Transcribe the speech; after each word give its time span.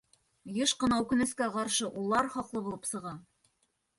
Йыш 0.59 0.71
ҡына, 0.83 0.97
үкенескә 1.03 1.49
ҡаршы, 1.57 1.91
улар 2.03 2.31
хаҡлы 2.37 2.65
булып 2.69 2.91
сыға. 2.93 3.13